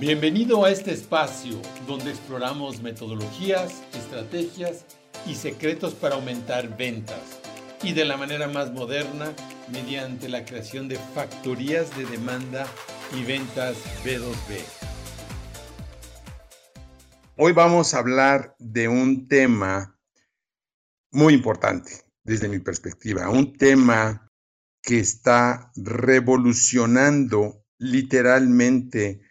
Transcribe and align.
Bienvenido 0.00 0.64
a 0.64 0.72
este 0.72 0.90
espacio 0.90 1.62
donde 1.86 2.10
exploramos 2.10 2.82
metodologías, 2.82 3.84
estrategias 3.94 4.84
y 5.24 5.36
secretos 5.36 5.94
para 5.94 6.16
aumentar 6.16 6.76
ventas 6.76 7.38
y 7.84 7.92
de 7.92 8.04
la 8.04 8.16
manera 8.16 8.48
más 8.48 8.72
moderna 8.72 9.32
mediante 9.72 10.28
la 10.28 10.44
creación 10.44 10.88
de 10.88 10.96
factorías 11.14 11.96
de 11.96 12.04
demanda 12.04 12.66
y 13.16 13.22
ventas 13.22 13.76
B2B. 14.04 14.60
Hoy 17.36 17.52
vamos 17.52 17.94
a 17.94 18.00
hablar 18.00 18.56
de 18.58 18.88
un 18.88 19.28
tema 19.28 19.96
muy 21.12 21.32
importante 21.32 21.92
desde 22.24 22.48
mi 22.48 22.58
perspectiva, 22.58 23.30
un 23.30 23.56
tema 23.56 24.32
que 24.82 24.98
está 24.98 25.70
revolucionando 25.76 27.64
literalmente 27.78 29.25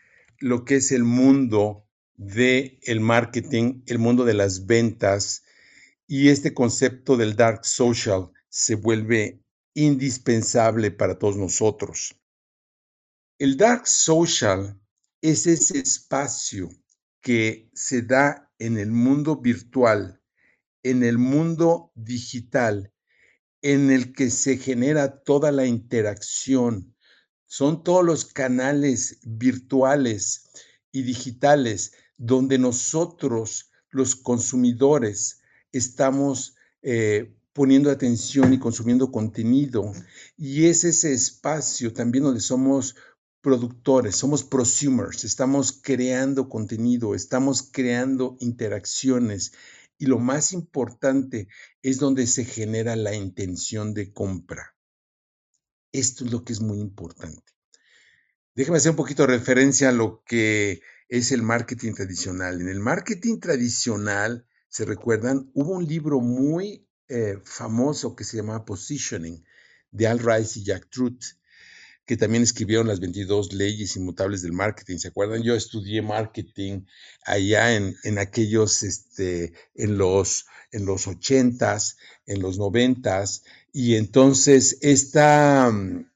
lo 0.45 0.63
que 0.63 0.75
es 0.75 0.91
el 0.91 1.03
mundo 1.03 1.89
del 2.13 2.77
el 2.83 2.99
marketing, 2.99 3.81
el 3.87 3.97
mundo 3.97 4.25
de 4.25 4.35
las 4.35 4.67
ventas 4.67 5.43
y 6.05 6.29
este 6.29 6.53
concepto 6.53 7.17
del 7.17 7.35
dark 7.35 7.65
social 7.65 8.29
se 8.47 8.75
vuelve 8.75 9.43
indispensable 9.73 10.91
para 10.91 11.17
todos 11.17 11.35
nosotros. 11.35 12.21
El 13.39 13.57
dark 13.57 13.87
social 13.87 14.79
es 15.19 15.47
ese 15.47 15.79
espacio 15.79 16.69
que 17.21 17.71
se 17.73 18.03
da 18.03 18.53
en 18.59 18.77
el 18.77 18.91
mundo 18.91 19.37
virtual, 19.37 20.21
en 20.83 21.01
el 21.01 21.17
mundo 21.17 21.91
digital, 21.95 22.93
en 23.63 23.89
el 23.89 24.13
que 24.13 24.29
se 24.29 24.59
genera 24.59 25.23
toda 25.23 25.51
la 25.51 25.65
interacción, 25.65 26.94
son 27.57 27.85
todos 27.85 28.03
los 28.03 28.25
canales 28.25 29.17
virtuales 29.23 30.49
y 30.91 31.03
digitales 31.03 31.93
donde 32.17 32.57
nosotros, 32.57 33.71
los 33.91 34.17
consumidores, 34.17 35.39
estamos 35.71 36.57
eh, 36.81 37.33
poniendo 37.53 37.91
atención 37.91 38.51
y 38.51 38.59
consumiendo 38.59 39.09
contenido. 39.09 39.93
Y 40.35 40.65
es 40.65 40.83
ese 40.83 41.13
espacio 41.13 41.93
también 41.93 42.25
donde 42.25 42.41
somos 42.41 42.97
productores, 43.39 44.17
somos 44.17 44.43
prosumers, 44.43 45.23
estamos 45.23 45.79
creando 45.81 46.49
contenido, 46.49 47.15
estamos 47.15 47.69
creando 47.71 48.35
interacciones. 48.41 49.53
Y 49.97 50.07
lo 50.07 50.19
más 50.19 50.51
importante 50.51 51.47
es 51.81 51.99
donde 51.99 52.27
se 52.27 52.43
genera 52.43 52.97
la 52.97 53.15
intención 53.15 53.93
de 53.93 54.11
compra. 54.11 54.74
Esto 55.99 56.25
es 56.25 56.31
lo 56.31 56.43
que 56.43 56.51
es 56.51 56.59
muy 56.59 56.79
importante. 56.79 57.53
Déjame 58.53 58.79
hacer 58.79 58.91
un 58.91 58.97
poquito 58.97 59.23
de 59.23 59.37
referencia 59.37 59.89
a 59.89 59.93
lo 59.93 60.23
que 60.25 60.81
es 61.07 61.31
el 61.31 61.41
marketing 61.41 61.93
tradicional. 61.93 62.59
En 62.59 62.67
el 62.67 62.81
marketing 62.81 63.39
tradicional, 63.39 64.45
se 64.67 64.83
recuerdan, 64.83 65.49
hubo 65.53 65.71
un 65.71 65.87
libro 65.87 66.19
muy 66.19 66.85
eh, 67.07 67.37
famoso 67.45 68.13
que 68.13 68.25
se 68.25 68.35
llamaba 68.35 68.65
Positioning 68.65 69.41
de 69.91 70.07
Al 70.07 70.19
Rice 70.19 70.59
y 70.59 70.65
Jack 70.65 70.89
Truth, 70.89 71.23
que 72.05 72.17
también 72.17 72.43
escribieron 72.43 72.87
las 72.87 72.99
22 72.99 73.53
leyes 73.53 73.95
inmutables 73.95 74.41
del 74.41 74.51
marketing. 74.51 74.97
¿Se 74.97 75.07
acuerdan? 75.07 75.43
Yo 75.43 75.55
estudié 75.55 76.01
marketing 76.01 76.81
allá 77.25 77.73
en, 77.73 77.95
en 78.03 78.19
aquellos, 78.19 78.83
este, 78.83 79.53
en 79.75 79.97
los, 79.97 80.45
en 80.71 80.85
los 80.85 81.07
80s, 81.07 81.95
en 82.25 82.41
los 82.41 82.59
90s, 82.59 83.43
y 83.77 83.95
entonces 83.95 84.77
esta, 84.79 85.69
mm, 85.69 86.09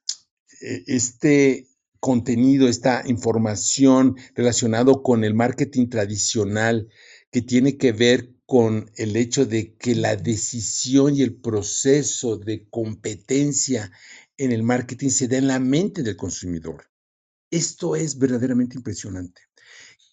e, 0.62 0.84
este 0.88 1.68
contenido, 2.00 2.70
esta 2.70 3.04
información 3.06 4.16
relacionado 4.34 5.04
con 5.04 5.26
el 5.26 5.34
marketing 5.34 5.90
tradicional 5.90 6.88
que 7.30 7.42
tiene 7.42 7.76
que 7.76 7.92
ver 7.92 8.34
con 8.46 8.90
el 8.96 9.18
hecho 9.18 9.46
de 9.46 9.76
que 9.76 9.94
la 9.94 10.16
decisión 10.16 11.18
y 11.18 11.22
el 11.22 11.36
proceso 11.36 12.38
de 12.38 12.66
competencia 12.70 13.92
en 14.38 14.54
el 14.54 14.64
marketing 14.64 15.10
se 15.10 15.28
da 15.28 15.36
en 15.36 15.48
la 15.48 15.60
mente 15.60 16.02
del 16.02 16.16
consumidor. 16.16 16.86
Esto 17.52 17.98
es 17.98 18.18
verdaderamente 18.18 18.78
impresionante. 18.78 19.42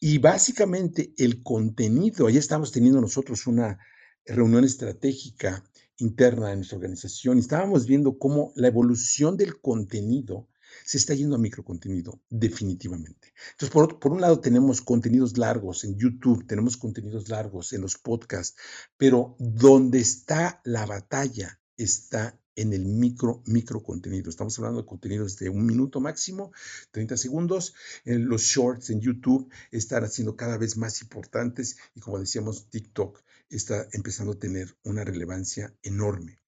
Y 0.01 0.19
básicamente 0.19 1.15
el 1.17 1.45
contenido, 1.45 2.27
ahí 2.27 2.39
estamos 2.39 2.73
teniendo 2.73 3.01
nosotros 3.01 3.47
una 3.47 3.79
reunión 4.25 4.65
estratégica 4.65 5.63
interna 5.99 6.49
de 6.49 6.57
nuestra 6.57 6.77
organización 6.77 7.39
estábamos 7.39 7.87
viendo 7.87 8.19
cómo 8.19 8.53
la 8.57 8.69
evolución 8.69 9.37
del 9.37 9.61
contenido 9.61 10.49
se 10.85 10.99
está 10.99 11.15
yendo 11.15 11.37
a 11.37 11.39
microcontenido, 11.39 12.21
definitivamente. 12.29 13.33
Entonces, 13.53 13.71
por, 13.71 13.99
por, 13.99 14.13
un 14.13 14.21
lado 14.21 14.41
tenemos 14.41 14.81
contenidos 14.83 15.39
largos 15.39 15.85
en 15.85 15.97
YouTube, 15.97 16.47
tenemos 16.47 16.77
contenidos 16.77 17.29
largos 17.29 17.73
en 17.73 17.81
los 17.81 17.97
podcasts, 17.97 18.57
pero 18.97 19.37
donde 19.39 20.01
está 20.01 20.61
la 20.65 20.85
batalla 20.87 21.59
está 21.77 22.39
en 22.57 22.73
el 22.73 22.87
micro, 22.87 23.43
micro 23.47 23.83
contenido. 23.83 24.31
Estamos 24.31 24.59
hablando 24.59 24.81
de 24.81 24.87
contenidos 24.89 25.37
de 25.37 25.51
un 25.51 25.67
minuto 25.67 26.01
máximo, 26.01 26.53
30 26.91 27.17
segundos. 27.17 27.75
En 28.05 28.29
los 28.29 28.43
shorts 28.43 28.91
en 28.91 29.01
YouTube 29.01 29.51
están 29.71 30.05
haciendo 30.05 30.37
cada 30.37 30.57
vez 30.57 30.77
más 30.77 31.01
importantes 31.03 31.77
y 31.95 32.01
como 32.01 32.19
decíamos, 32.19 32.69
TikTok 32.71 33.23
está 33.51 33.87
empezando 33.93 34.33
a 34.33 34.39
tener 34.39 34.77
una 34.85 35.05
relevancia 35.05 35.75
enorme. 35.83 36.39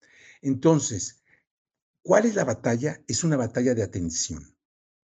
Entonces, 0.42 1.22
¿cuál 2.02 2.26
es 2.26 2.34
la 2.34 2.44
batalla? 2.44 3.02
Es 3.06 3.24
una 3.24 3.36
batalla 3.36 3.74
de 3.74 3.82
atención. 3.82 4.56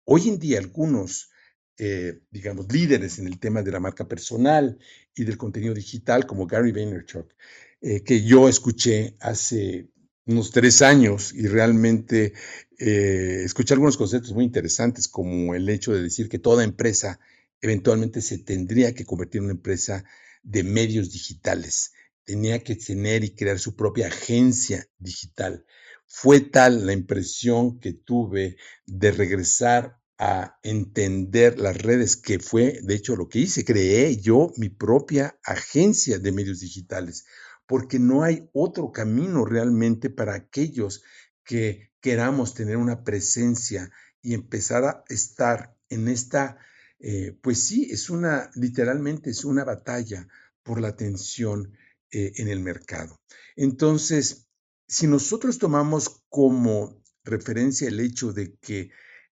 Hoy 0.05 0.29
en 0.29 0.39
día 0.39 0.59
algunos, 0.59 1.29
eh, 1.77 2.21
digamos, 2.31 2.71
líderes 2.71 3.19
en 3.19 3.27
el 3.27 3.39
tema 3.39 3.61
de 3.61 3.71
la 3.71 3.79
marca 3.79 4.07
personal 4.07 4.77
y 5.15 5.23
del 5.23 5.37
contenido 5.37 5.73
digital, 5.73 6.25
como 6.25 6.45
Gary 6.45 6.71
Vaynerchuk, 6.71 7.33
eh, 7.81 8.03
que 8.03 8.23
yo 8.23 8.49
escuché 8.49 9.15
hace 9.19 9.89
unos 10.25 10.51
tres 10.51 10.81
años 10.81 11.33
y 11.33 11.47
realmente 11.47 12.33
eh, 12.79 13.41
escuché 13.43 13.73
algunos 13.73 13.97
conceptos 13.97 14.33
muy 14.33 14.45
interesantes, 14.45 15.07
como 15.07 15.53
el 15.55 15.67
hecho 15.69 15.93
de 15.93 16.01
decir 16.01 16.29
que 16.29 16.39
toda 16.39 16.63
empresa 16.63 17.19
eventualmente 17.61 18.21
se 18.21 18.39
tendría 18.39 18.93
que 18.93 19.05
convertir 19.05 19.39
en 19.39 19.45
una 19.45 19.53
empresa 19.53 20.03
de 20.43 20.63
medios 20.63 21.11
digitales, 21.11 21.93
tenía 22.23 22.63
que 22.63 22.75
tener 22.75 23.23
y 23.23 23.35
crear 23.35 23.59
su 23.59 23.75
propia 23.75 24.07
agencia 24.07 24.87
digital. 24.97 25.65
Fue 26.05 26.41
tal 26.41 26.85
la 26.85 26.93
impresión 26.93 27.79
que 27.79 27.93
tuve 27.93 28.57
de 28.85 29.11
regresar 29.11 29.97
a 30.19 30.59
entender 30.61 31.59
las 31.59 31.77
redes, 31.77 32.15
que 32.15 32.39
fue 32.39 32.79
de 32.83 32.95
hecho 32.95 33.15
lo 33.15 33.27
que 33.27 33.39
hice, 33.39 33.65
creé 33.65 34.17
yo 34.17 34.53
mi 34.57 34.69
propia 34.69 35.39
agencia 35.43 36.19
de 36.19 36.31
medios 36.31 36.59
digitales 36.59 37.25
porque 37.65 37.99
no 37.99 38.23
hay 38.23 38.49
otro 38.53 38.91
camino 38.91 39.45
realmente 39.45 40.09
para 40.09 40.35
aquellos 40.35 41.03
que 41.43 41.91
queramos 42.01 42.53
tener 42.53 42.77
una 42.77 43.03
presencia 43.03 43.89
y 44.21 44.33
empezar 44.33 44.83
a 44.85 45.03
estar 45.09 45.75
en 45.89 46.07
esta, 46.07 46.57
eh, 47.05 47.37
pues 47.41 47.67
sí, 47.67 47.89
es 47.91 48.09
una, 48.09 48.49
literalmente 48.55 49.29
es 49.29 49.43
una 49.43 49.65
batalla 49.65 50.25
por 50.63 50.79
la 50.79 50.87
atención 50.87 51.73
eh, 52.11 52.31
en 52.37 52.47
el 52.47 52.61
mercado. 52.61 53.19
Entonces, 53.57 54.47
si 54.87 55.07
nosotros 55.07 55.59
tomamos 55.59 56.23
como 56.29 57.03
referencia 57.25 57.89
el 57.89 57.99
hecho 57.99 58.31
de 58.31 58.55
que 58.55 58.91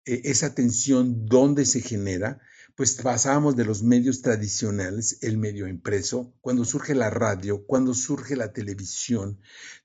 eh, 0.05 0.21
esa 0.25 0.45
atención, 0.45 1.25
¿dónde 1.25 1.65
se 1.65 1.81
genera? 1.81 2.39
pues 2.75 2.95
pasábamos 2.95 3.55
de 3.55 3.63
los 3.63 3.83
medios 3.83 4.21
tradicionales, 4.21 5.19
el 5.21 5.37
medio 5.37 5.65
impreso, 5.65 6.35
cuando 6.41 6.65
surge 6.65 6.93
la 6.93 7.09
radio, 7.09 7.65
cuando 7.65 7.93
surge 7.93 8.35
la 8.35 8.51
televisión, 8.51 9.39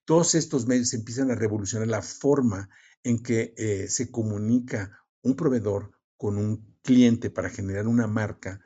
todos 0.05 0.35
estos 0.35 0.67
medios 0.67 0.93
empiezan 0.93 1.31
a 1.31 1.37
revolucionar 1.37 1.87
la 1.87 2.03
forma 2.03 2.69
en 3.05 3.23
que 3.23 3.87
se 3.89 4.11
comunica 4.11 5.05
un 5.23 5.37
proveedor 5.37 5.93
con 6.17 6.37
un 6.37 6.70
cliente 6.83 7.31
para 7.31 7.51
generar 7.51 7.87
una 7.87 8.07
marca. 8.07 8.61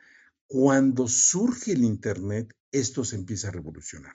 Cuando 0.46 1.08
surge 1.08 1.72
el 1.72 1.84
Internet, 1.84 2.54
esto 2.70 3.04
se 3.04 3.16
empieza 3.16 3.48
a 3.48 3.52
revolucionar. 3.52 4.14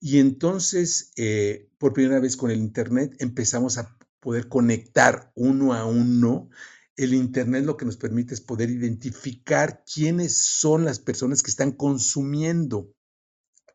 Y 0.00 0.18
entonces, 0.18 1.12
eh, 1.16 1.68
por 1.78 1.92
primera 1.92 2.20
vez 2.20 2.36
con 2.36 2.50
el 2.50 2.58
Internet, 2.58 3.14
empezamos 3.18 3.78
a 3.78 3.96
poder 4.20 4.48
conectar 4.48 5.32
uno 5.34 5.72
a 5.74 5.84
uno 5.86 6.50
el 6.96 7.12
Internet 7.12 7.64
lo 7.64 7.76
que 7.76 7.84
nos 7.84 7.98
permite 7.98 8.34
es 8.34 8.40
poder 8.40 8.70
identificar 8.70 9.84
quiénes 9.84 10.36
son 10.38 10.84
las 10.84 10.98
personas 10.98 11.42
que 11.42 11.50
están 11.50 11.72
consumiendo 11.72 12.94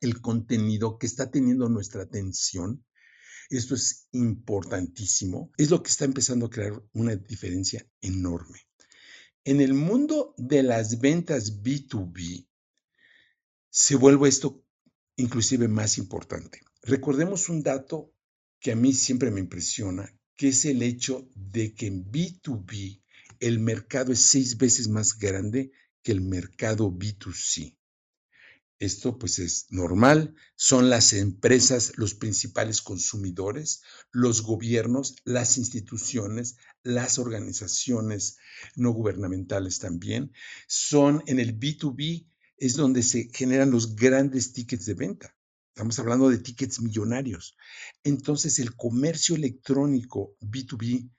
el 0.01 0.21
contenido 0.21 0.97
que 0.97 1.05
está 1.05 1.29
teniendo 1.29 1.69
nuestra 1.69 2.01
atención. 2.01 2.83
Esto 3.51 3.75
es 3.75 4.07
importantísimo. 4.11 5.51
Es 5.57 5.69
lo 5.69 5.83
que 5.83 5.91
está 5.91 6.05
empezando 6.05 6.47
a 6.47 6.49
crear 6.49 6.81
una 6.93 7.15
diferencia 7.15 7.85
enorme. 8.01 8.59
En 9.43 9.59
el 9.59 9.73
mundo 9.73 10.35
de 10.37 10.61
las 10.61 10.99
ventas 10.99 11.63
B2B, 11.63 12.47
se 13.71 13.95
vuelve 13.95 14.29
esto 14.29 14.63
inclusive 15.15 15.67
más 15.67 15.97
importante. 15.97 16.61
Recordemos 16.83 17.49
un 17.49 17.63
dato 17.63 18.13
que 18.59 18.71
a 18.71 18.75
mí 18.75 18.93
siempre 18.93 19.31
me 19.31 19.39
impresiona, 19.39 20.15
que 20.35 20.49
es 20.49 20.65
el 20.65 20.83
hecho 20.83 21.27
de 21.33 21.73
que 21.73 21.87
en 21.87 22.11
B2B 22.11 23.01
el 23.39 23.59
mercado 23.59 24.11
es 24.11 24.21
seis 24.21 24.57
veces 24.57 24.87
más 24.87 25.17
grande 25.17 25.71
que 26.03 26.11
el 26.11 26.21
mercado 26.21 26.91
B2C. 26.91 27.75
Esto 28.77 29.17
pues 29.17 29.39
es 29.39 29.67
normal, 29.69 30.35
son 30.55 30.89
las 30.89 31.13
empresas 31.13 31.93
los 31.97 32.15
principales 32.15 32.81
consumidores, 32.81 33.81
los 34.11 34.41
gobiernos, 34.41 35.15
las 35.23 35.57
instituciones, 35.57 36.57
las 36.83 37.19
organizaciones 37.19 38.37
no 38.75 38.91
gubernamentales 38.91 39.79
también. 39.79 40.31
Son 40.67 41.23
en 41.27 41.39
el 41.39 41.59
B2B 41.59 42.27
es 42.57 42.75
donde 42.75 43.01
se 43.01 43.29
generan 43.33 43.71
los 43.71 43.95
grandes 43.95 44.53
tickets 44.53 44.85
de 44.85 44.93
venta. 44.93 45.35
Estamos 45.69 45.97
hablando 45.99 46.29
de 46.29 46.37
tickets 46.37 46.81
millonarios. 46.81 47.57
Entonces 48.03 48.59
el 48.59 48.75
comercio 48.75 49.35
electrónico 49.35 50.35
B2B 50.41 51.09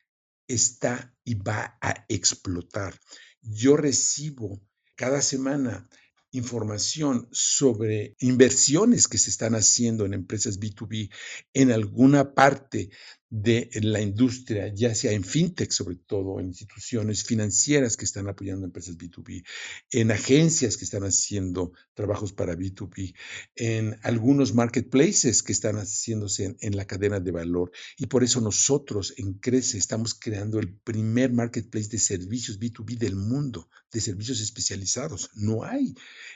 está 0.47 1.17
y 1.25 1.35
va 1.35 1.79
a 1.81 2.05
explotar. 2.09 2.95
Yo 3.41 3.77
recibo 3.77 4.61
cada 4.95 5.21
semana 5.21 5.89
información 6.33 7.29
sobre 7.31 8.17
inversiones 8.19 9.07
que 9.07 9.19
se 9.19 9.31
están 9.31 9.55
haciendo 9.55 10.05
en 10.05 10.15
empresas 10.15 10.59
B2B 10.59 11.11
en 11.53 11.71
alguna 11.71 12.35
parte 12.35 12.91
de 13.35 13.71
la 13.81 14.03
industria, 14.03 14.69
ya 14.75 14.95
sea 14.95 15.13
en 15.13 15.25
fintech, 15.25 15.71
sobre 15.71 15.97
todo 15.97 16.39
en 16.39 16.49
instituciones 16.49 17.25
financieras 17.25 17.97
que 17.97 18.05
están 18.05 18.29
apoyando 18.29 18.67
empresas 18.67 18.99
B2B, 18.99 19.43
en 19.91 20.11
agencias 20.11 20.77
que 20.77 20.85
están 20.85 21.05
haciendo 21.05 21.73
trabajos 21.95 22.35
para 22.35 22.55
B2B, 22.55 23.15
en 23.57 23.99
algunos 24.03 24.53
marketplaces 24.53 25.43
que 25.43 25.53
están 25.53 25.77
haciéndose 25.77 26.57
en, 26.61 26.77
la 26.77 26.85
cadena 26.85 27.21
de 27.21 27.31
valor. 27.31 27.73
Y 27.97 28.05
por 28.07 28.23
eso 28.23 28.43
nosotros 28.43 29.15
en 29.17 29.33
Crece 29.39 29.79
estamos 29.79 30.13
creando 30.13 30.59
el 30.59 30.75
primer 30.75 31.33
marketplace 31.33 31.89
de 31.89 31.99
servicios 31.99 32.61
B2B 32.61 32.99
del 32.99 33.17
mundo, 33.17 33.71
de 33.93 34.01
servicios 34.01 34.41
especializados. 34.41 35.31
No 35.35 35.63
hay 35.63 35.95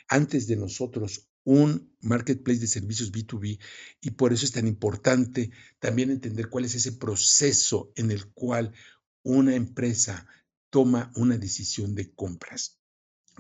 antes 0.09 0.47
de 0.47 0.57
nosotros 0.57 1.29
un 1.45 1.97
marketplace 2.01 2.61
de 2.61 2.67
servicios 2.67 3.13
B2B 3.13 3.59
y 4.01 4.11
por 4.11 4.33
eso 4.33 4.45
es 4.45 4.53
tan 4.53 4.67
importante 4.67 5.51
también 5.79 6.11
entender 6.11 6.49
cuál 6.49 6.65
es 6.65 6.75
ese 6.75 6.93
proceso 6.93 7.93
en 7.97 8.11
el 8.11 8.27
cual 8.33 8.75
una 9.23 9.55
empresa 9.55 10.27
toma 10.71 11.13
una 11.15 11.39
decisión 11.39 11.95
de 11.95 12.13
compras. 12.13 12.81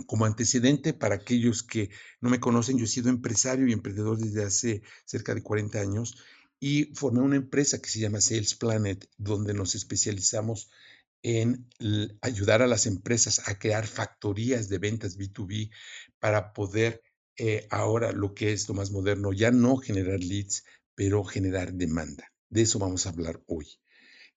Como 0.06 0.24
antecedente, 0.24 0.92
para 0.92 1.16
aquellos 1.16 1.62
que 1.62 1.90
no 2.20 2.28
me 2.28 2.38
conocen, 2.38 2.78
yo 2.78 2.84
he 2.84 2.88
sido 2.88 3.08
empresario 3.08 3.66
y 3.66 3.72
emprendedor 3.72 4.18
desde 4.18 4.44
hace 4.44 4.82
cerca 5.04 5.34
de 5.34 5.42
40 5.42 5.80
años 5.80 6.16
y 6.60 6.94
formé 6.94 7.20
una 7.20 7.36
empresa 7.36 7.80
que 7.80 7.88
se 7.88 8.00
llama 8.00 8.20
Sales 8.20 8.54
Planet, 8.54 9.08
donde 9.16 9.52
nos 9.54 9.74
especializamos 9.74 10.70
en 11.22 11.68
ayudar 12.20 12.62
a 12.62 12.66
las 12.66 12.86
empresas 12.86 13.48
a 13.48 13.58
crear 13.58 13.86
factorías 13.86 14.68
de 14.68 14.78
ventas 14.78 15.18
B2B 15.18 15.70
para 16.18 16.52
poder 16.52 17.02
eh, 17.38 17.66
ahora 17.70 18.12
lo 18.12 18.34
que 18.34 18.52
es 18.52 18.68
lo 18.68 18.74
más 18.74 18.90
moderno, 18.90 19.32
ya 19.32 19.50
no 19.50 19.76
generar 19.76 20.20
leads, 20.20 20.64
pero 20.94 21.24
generar 21.24 21.74
demanda. 21.74 22.32
De 22.48 22.62
eso 22.62 22.78
vamos 22.78 23.06
a 23.06 23.10
hablar 23.10 23.42
hoy. 23.46 23.66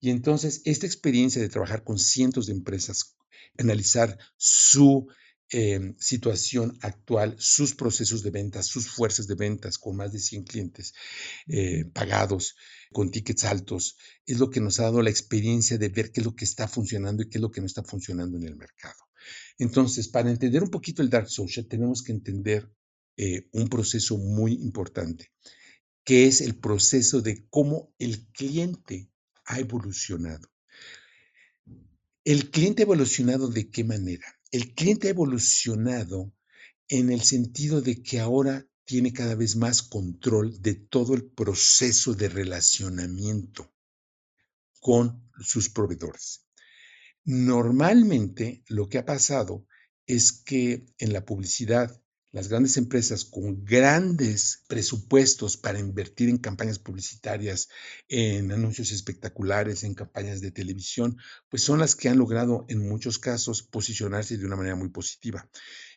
Y 0.00 0.10
entonces, 0.10 0.62
esta 0.64 0.86
experiencia 0.86 1.40
de 1.40 1.48
trabajar 1.48 1.84
con 1.84 1.98
cientos 1.98 2.46
de 2.46 2.52
empresas, 2.52 3.16
analizar 3.58 4.18
su 4.36 5.08
em, 5.50 5.96
situación 5.98 6.78
actual, 6.80 7.36
sus 7.38 7.74
procesos 7.74 8.22
de 8.22 8.30
ventas, 8.30 8.66
sus 8.66 8.88
fuerzas 8.88 9.26
de 9.26 9.34
ventas 9.34 9.78
con 9.78 9.96
más 9.96 10.12
de 10.12 10.18
100 10.18 10.44
clientes 10.44 10.94
eh, 11.48 11.84
pagados, 11.92 12.56
con 12.92 13.10
tickets 13.10 13.44
altos, 13.44 13.96
es 14.26 14.38
lo 14.38 14.50
que 14.50 14.60
nos 14.60 14.80
ha 14.80 14.84
dado 14.84 15.02
la 15.02 15.10
experiencia 15.10 15.78
de 15.78 15.88
ver 15.88 16.10
qué 16.10 16.20
es 16.20 16.26
lo 16.26 16.34
que 16.34 16.44
está 16.44 16.66
funcionando 16.68 17.22
y 17.22 17.28
qué 17.28 17.38
es 17.38 17.42
lo 17.42 17.50
que 17.50 17.60
no 17.60 17.66
está 17.66 17.82
funcionando 17.82 18.36
en 18.36 18.44
el 18.44 18.56
mercado. 18.56 18.98
Entonces, 19.58 20.08
para 20.08 20.30
entender 20.30 20.62
un 20.62 20.70
poquito 20.70 21.02
el 21.02 21.10
dark 21.10 21.28
social, 21.28 21.66
tenemos 21.66 22.02
que 22.02 22.12
entender 22.12 22.68
eh, 23.16 23.48
un 23.52 23.68
proceso 23.68 24.16
muy 24.18 24.54
importante, 24.54 25.30
que 26.04 26.26
es 26.26 26.40
el 26.40 26.56
proceso 26.58 27.20
de 27.20 27.46
cómo 27.48 27.94
el 27.98 28.26
cliente 28.28 29.10
ha 29.44 29.60
evolucionado. 29.60 30.48
¿El 32.24 32.50
cliente 32.50 32.82
ha 32.82 32.86
evolucionado 32.86 33.48
de 33.48 33.70
qué 33.70 33.84
manera? 33.84 34.26
El 34.50 34.74
cliente 34.74 35.08
ha 35.08 35.10
evolucionado 35.10 36.32
en 36.88 37.10
el 37.10 37.20
sentido 37.20 37.82
de 37.82 38.02
que 38.02 38.20
ahora 38.20 38.66
tiene 38.84 39.12
cada 39.12 39.34
vez 39.34 39.56
más 39.56 39.82
control 39.82 40.60
de 40.60 40.74
todo 40.74 41.14
el 41.14 41.24
proceso 41.24 42.14
de 42.14 42.28
relacionamiento 42.28 43.72
con 44.80 45.30
sus 45.40 45.68
proveedores. 45.68 46.46
Normalmente 47.24 48.64
lo 48.68 48.88
que 48.88 48.98
ha 48.98 49.04
pasado 49.04 49.66
es 50.06 50.32
que 50.32 50.86
en 50.98 51.12
la 51.12 51.24
publicidad 51.24 52.00
las 52.32 52.48
grandes 52.48 52.76
empresas 52.76 53.24
con 53.24 53.64
grandes 53.64 54.62
presupuestos 54.68 55.56
para 55.56 55.80
invertir 55.80 56.28
en 56.28 56.38
campañas 56.38 56.78
publicitarias, 56.78 57.68
en 58.08 58.52
anuncios 58.52 58.92
espectaculares, 58.92 59.82
en 59.82 59.94
campañas 59.94 60.40
de 60.40 60.52
televisión, 60.52 61.16
pues 61.48 61.62
son 61.62 61.80
las 61.80 61.96
que 61.96 62.08
han 62.08 62.18
logrado 62.18 62.66
en 62.68 62.88
muchos 62.88 63.18
casos 63.18 63.62
posicionarse 63.62 64.38
de 64.38 64.46
una 64.46 64.54
manera 64.54 64.76
muy 64.76 64.90
positiva. 64.90 65.48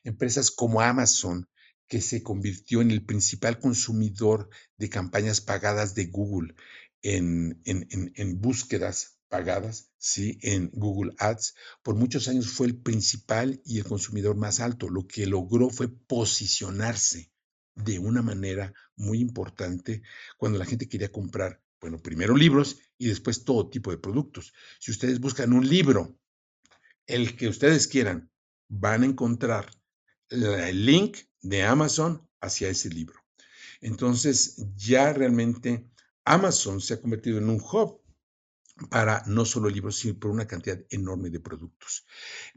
Empresas 0.04 0.50
como 0.50 0.82
Amazon, 0.82 1.48
que 1.88 2.02
se 2.02 2.24
convirtió 2.24 2.82
en 2.82 2.92
el 2.92 3.06
principal 3.06 3.60
consumidor 3.60 4.50
de 4.78 4.90
campañas 4.90 5.42
pagadas 5.42 5.96
de 5.96 6.06
Google 6.06 6.56
en, 7.02 7.62
en 7.66 8.42
búsquedas 8.42 9.14
pagadas 9.34 9.90
¿sí? 9.98 10.38
en 10.44 10.70
Google 10.74 11.16
Ads, 11.18 11.56
por 11.82 11.96
muchos 11.96 12.28
años 12.28 12.52
fue 12.52 12.68
el 12.68 12.78
principal 12.78 13.64
y 13.66 13.80
el 13.80 13.84
consumidor 13.84 14.36
más 14.36 14.60
alto. 14.60 14.90
Lo 14.90 15.08
que 15.08 15.26
logró 15.26 15.72
fue 15.72 15.88
posicionarse 15.88 17.32
de 17.74 17.98
una 17.98 18.22
manera 18.22 18.76
muy 18.96 19.20
importante 19.20 20.04
cuando 20.38 20.60
la 20.60 20.66
gente 20.66 20.88
quería 20.88 21.12
comprar, 21.12 21.64
bueno, 21.82 21.98
primero 21.98 22.38
libros 22.38 22.78
y 23.00 23.08
después 23.08 23.44
todo 23.44 23.72
tipo 23.72 23.90
de 23.90 23.98
productos. 23.98 24.54
Si 24.80 24.92
ustedes 24.92 25.20
buscan 25.20 25.52
un 25.52 25.68
libro, 25.68 26.16
el 27.08 27.36
que 27.36 27.48
ustedes 27.48 27.88
quieran, 27.88 28.30
van 28.68 29.02
a 29.02 29.08
encontrar 29.08 29.72
el 30.34 30.86
link 30.86 31.18
de 31.42 31.64
Amazon 31.64 32.28
hacia 32.42 32.70
ese 32.70 32.90
libro. 32.90 33.20
Entonces, 33.82 34.56
ya 34.76 35.14
realmente 35.14 35.90
Amazon 36.26 36.82
se 36.82 36.96
ha 36.96 37.02
convertido 37.02 37.38
en 37.38 37.50
un 37.50 37.62
hub 37.62 38.02
para 38.90 39.24
no 39.28 39.46
solo 39.46 39.70
libros, 39.70 39.98
sino 39.98 40.18
por 40.18 40.32
una 40.32 40.48
cantidad 40.48 40.80
enorme 40.90 41.30
de 41.30 41.40
productos, 41.40 42.06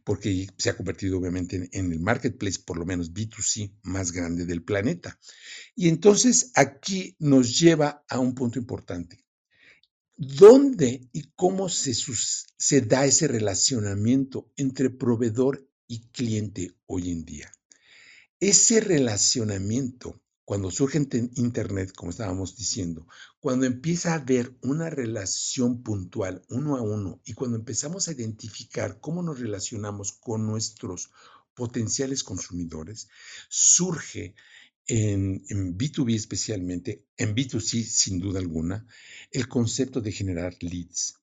porque 0.02 0.48
se 0.56 0.70
ha 0.70 0.76
convertido 0.76 1.18
obviamente 1.18 1.68
en, 1.72 1.92
el 1.92 2.00
marketplace, 2.00 2.60
por 2.64 2.78
lo 2.78 2.86
menos 2.86 3.12
B2C, 3.12 3.76
más 3.82 4.12
grande 4.12 4.46
del 4.46 4.62
planeta. 4.62 5.18
Y 5.74 5.88
entonces 5.88 6.52
aquí 6.54 7.16
nos 7.18 7.58
lleva 7.58 8.04
a 8.08 8.18
un 8.18 8.34
punto 8.34 8.58
importante. 8.58 9.24
¿Dónde 10.16 11.08
y 11.12 11.30
cómo 11.34 11.68
se, 11.68 11.92
se 11.92 12.80
da 12.80 13.04
ese 13.04 13.28
relacionamiento 13.28 14.50
entre 14.56 14.88
proveedor 14.88 15.68
y 15.86 16.08
cliente 16.08 16.74
hoy 16.86 17.10
en 17.10 17.24
día? 17.26 17.52
Ese 18.40 18.80
relacionamiento 18.80 20.20
cuando 20.44 20.70
surge 20.70 20.98
en 20.98 21.30
Internet, 21.36 21.92
como 21.92 22.10
estábamos 22.10 22.54
diciendo, 22.54 23.08
cuando 23.40 23.66
empieza 23.66 24.12
a 24.12 24.18
haber 24.18 24.54
una 24.62 24.90
relación 24.90 25.82
puntual 25.82 26.44
uno 26.50 26.76
a 26.76 26.82
uno 26.82 27.20
y 27.24 27.32
cuando 27.32 27.56
empezamos 27.56 28.06
a 28.06 28.12
identificar 28.12 29.00
cómo 29.00 29.22
nos 29.22 29.40
relacionamos 29.40 30.12
con 30.12 30.46
nuestros 30.46 31.10
potenciales 31.54 32.22
consumidores, 32.22 33.08
surge 33.48 34.36
en, 34.86 35.42
en, 35.48 35.76
B2B 35.76 36.14
especialmente, 36.14 37.06
en 37.16 37.34
B2C 37.34 37.82
sin 37.84 38.20
duda 38.20 38.38
alguna, 38.38 38.86
el 39.32 39.48
concepto 39.48 40.00
de 40.00 40.12
generar 40.12 40.54
leads. 40.60 41.14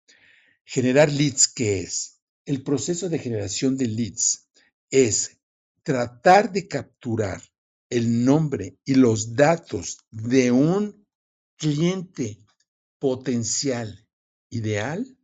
Generar 0.66 1.12
leads, 1.12 1.48
¿qué 1.48 1.82
es? 1.82 2.20
El 2.46 2.64
proceso 2.64 3.08
de 3.08 3.20
generación 3.20 3.78
de 3.78 3.88
leads 3.88 4.50
es 4.90 5.38
tratar 5.84 6.52
de 6.52 6.68
capturar 6.68 7.42
el 7.90 8.26
nombre 8.26 8.80
y 8.86 8.96
los 8.96 9.36
datos 9.36 10.00
de 10.10 10.52
un 10.52 11.06
cliente 11.58 12.44
potencial 13.00 14.08
ideal 14.50 15.18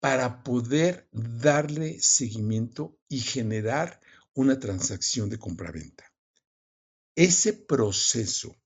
para 0.00 0.42
poder 0.42 1.08
darle 1.12 2.00
seguimiento 2.00 2.98
y 3.08 3.20
generar 3.20 4.00
una 4.34 4.58
transacción 4.58 5.30
de 5.30 5.38
compraventa. 5.38 6.12
Ese 7.14 7.52
proceso 7.52 8.56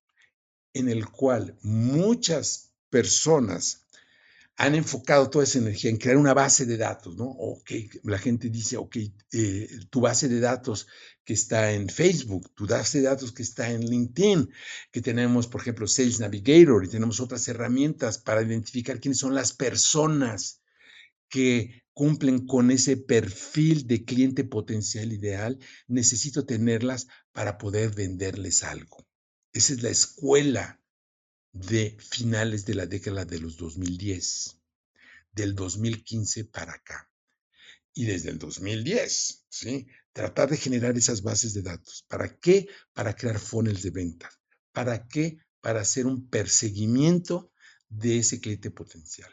en 0.73 0.89
el 0.89 1.11
cual 1.11 1.59
muchas 1.63 2.73
personas 2.89 3.86
han 4.59 4.75
enfocado 4.75 5.29
toda 5.29 5.45
esa 5.45 5.59
energía 5.59 5.91
en 5.91 5.99
crear 5.99 6.17
una 6.17 6.33
base 6.33 6.65
de 6.65 6.79
datos, 6.79 7.15
¿no? 7.17 7.27
Ok, 7.27 7.73
la 8.05 8.19
gente 8.19 8.49
dice, 8.49 8.79
ok, 8.79 8.97
eh, 9.33 9.69
tu 9.91 10.01
base 10.01 10.29
de 10.29 10.41
datos 10.41 10.87
que 11.25 11.35
está 11.35 11.73
en 11.73 11.89
Facebook, 11.89 12.51
tu 12.55 12.67
base 12.67 12.99
de 12.99 13.05
datos 13.05 13.33
que 13.33 13.43
está 13.43 13.71
en 13.71 13.85
LinkedIn, 13.85 14.49
que 14.91 15.03
tenemos, 15.03 15.47
por 15.47 15.61
ejemplo, 15.61 15.87
Sales 15.87 16.21
Navigator 16.21 16.85
y 16.85 16.89
tenemos 16.89 17.21
otras 17.21 17.47
herramientas 17.49 18.17
para 18.19 18.43
identificar 18.43 18.99
quiénes 18.99 19.19
son 19.19 19.35
las 19.35 19.53
personas 19.53 20.63
que 21.29 21.83
cumplen 21.93 22.47
con 22.47 22.71
ese 22.71 22.97
perfil 22.97 23.87
de 23.87 24.05
cliente 24.05 24.45
potencial 24.45 25.13
ideal, 25.13 25.59
necesito 25.87 26.47
tenerlas 26.47 27.09
para 27.33 27.59
poder 27.59 27.95
venderles 27.95 28.63
algo. 28.63 29.07
Esa 29.53 29.75
es 29.75 29.83
la 29.83 29.91
escuela 29.91 30.81
de 31.59 31.97
finales 31.99 32.67
de 32.67 32.75
la 32.75 32.87
década 32.87 33.25
de 33.25 33.41
los 33.41 33.57
2010, 33.57 34.59
del 35.33 35.55
2015 35.55 36.45
para 36.45 36.75
acá. 36.75 37.11
Y 37.95 38.05
desde 38.05 38.31
el 38.31 38.39
2010, 38.39 39.47
¿sí? 39.49 39.87
Tratar 40.13 40.51
de 40.51 40.59
generar 40.59 40.97
esas 40.97 41.23
bases 41.23 41.55
de 41.55 41.63
datos. 41.63 42.05
¿Para 42.09 42.37
qué? 42.39 42.69
Para 42.93 43.17
crear 43.17 43.39
funnels 43.39 43.83
de 43.83 43.91
ventas. 43.91 44.39
¿Para 44.73 45.09
qué? 45.09 45.39
Para 45.61 45.81
hacer 45.81 46.07
un 46.07 46.29
perseguimiento 46.29 47.53
de 47.89 48.19
ese 48.19 48.41
cliente 48.41 48.71
potencial. 48.71 49.31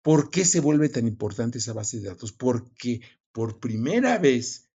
¿Por 0.00 0.30
qué 0.30 0.44
se 0.44 0.60
vuelve 0.60 0.88
tan 0.88 1.06
importante 1.06 1.58
esa 1.58 1.74
base 1.74 2.00
de 2.00 2.08
datos? 2.08 2.32
Porque 2.32 3.02
por 3.32 3.60
primera 3.60 4.18
vez 4.18 4.70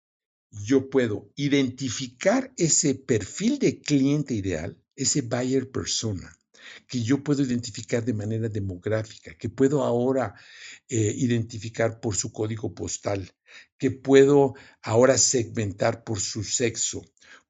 yo 0.50 0.90
puedo 0.90 1.32
identificar 1.36 2.52
ese 2.58 2.96
perfil 2.96 3.60
de 3.60 3.80
cliente 3.80 4.34
ideal, 4.34 4.82
ese 4.96 5.22
buyer 5.22 5.70
persona, 5.70 6.38
que 6.88 7.04
yo 7.04 7.24
puedo 7.24 7.44
identificar 7.44 8.04
de 8.04 8.14
manera 8.14 8.50
demográfica, 8.50 9.36
que 9.36 9.50
puedo 9.50 9.84
ahora 9.84 10.36
eh, 10.90 11.14
identificar 11.18 12.00
por 12.00 12.16
su 12.16 12.32
código 12.32 12.74
postal, 12.74 13.32
que 13.78 13.92
puedo 13.92 14.56
ahora 14.82 15.18
segmentar 15.18 16.04
por 16.04 16.20
su 16.20 16.44
sexo, 16.44 17.04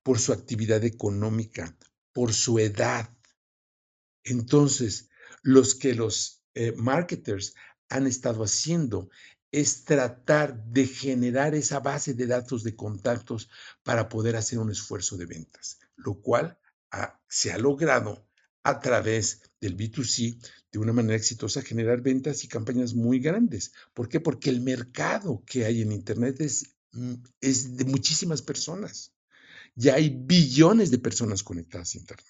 por 0.03 0.19
su 0.19 0.33
actividad 0.33 0.83
económica, 0.83 1.77
por 2.13 2.33
su 2.33 2.59
edad. 2.59 3.09
Entonces, 4.23 5.09
los 5.41 5.75
que 5.75 5.93
los 5.93 6.43
eh, 6.53 6.73
marketers 6.75 7.55
han 7.89 8.07
estado 8.07 8.43
haciendo 8.43 9.09
es 9.51 9.85
tratar 9.85 10.63
de 10.65 10.85
generar 10.87 11.55
esa 11.55 11.79
base 11.79 12.13
de 12.13 12.27
datos 12.27 12.63
de 12.63 12.75
contactos 12.75 13.49
para 13.83 14.09
poder 14.09 14.35
hacer 14.35 14.59
un 14.59 14.71
esfuerzo 14.71 15.17
de 15.17 15.25
ventas, 15.25 15.79
lo 15.95 16.21
cual 16.21 16.59
se 17.27 17.51
ha 17.51 17.57
logrado 17.57 18.26
a 18.67 18.81
través 18.81 19.41
del 19.61 19.77
B2C 19.77 20.37
de 20.73 20.79
una 20.79 20.91
manera 20.91 21.15
exitosa 21.15 21.61
generar 21.61 22.01
ventas 22.01 22.43
y 22.43 22.49
campañas 22.49 22.93
muy 22.93 23.19
grandes. 23.19 23.71
¿Por 23.93 24.09
qué? 24.09 24.19
Porque 24.19 24.49
el 24.49 24.59
mercado 24.59 25.41
que 25.45 25.63
hay 25.63 25.81
en 25.81 25.93
Internet 25.93 26.41
es, 26.41 26.75
mm, 26.91 27.13
es 27.39 27.77
de 27.77 27.85
muchísimas 27.85 28.41
personas. 28.41 29.13
Ya 29.73 29.95
hay 29.95 30.09
billones 30.09 30.91
de 30.91 30.97
personas 30.97 31.43
conectadas 31.43 31.95
a 31.95 31.97
Internet. 31.97 32.27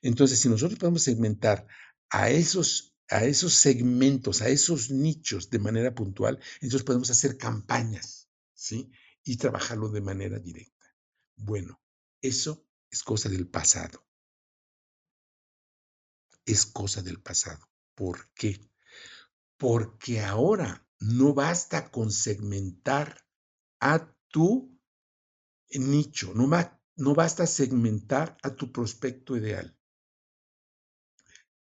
Entonces, 0.00 0.40
si 0.40 0.48
nosotros 0.48 0.78
podemos 0.78 1.02
segmentar 1.02 1.66
a 2.08 2.30
esos, 2.30 2.96
a 3.10 3.26
esos 3.26 3.52
segmentos, 3.52 4.40
a 4.40 4.48
esos 4.48 4.90
nichos 4.90 5.50
de 5.50 5.58
manera 5.58 5.94
puntual, 5.94 6.38
entonces 6.62 6.84
podemos 6.84 7.10
hacer 7.10 7.36
campañas, 7.36 8.30
¿sí? 8.54 8.90
Y 9.22 9.36
trabajarlo 9.36 9.90
de 9.90 10.00
manera 10.00 10.38
directa. 10.38 10.86
Bueno, 11.36 11.78
eso 12.22 12.66
es 12.90 13.02
cosa 13.02 13.28
del 13.28 13.48
pasado 13.48 14.07
es 16.48 16.66
cosa 16.66 17.02
del 17.02 17.20
pasado. 17.20 17.68
¿Por 17.94 18.30
qué? 18.34 18.60
Porque 19.56 20.20
ahora 20.20 20.86
no 21.00 21.34
basta 21.34 21.90
con 21.90 22.10
segmentar 22.10 23.24
a 23.80 24.12
tu 24.28 24.76
nicho, 25.70 26.32
no, 26.34 26.48
no 26.96 27.14
basta 27.14 27.46
segmentar 27.46 28.36
a 28.42 28.54
tu 28.54 28.72
prospecto 28.72 29.36
ideal. 29.36 29.76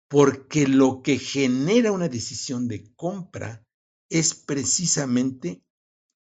Porque 0.09 0.69
lo 0.69 1.03
que 1.03 1.19
genera 1.19 1.91
una 1.91 2.09
decisión 2.09 2.69
de 2.69 2.95
compra 2.95 3.67
es 4.09 4.35
precisamente 4.35 5.65